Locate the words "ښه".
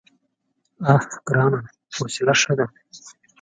2.41-2.53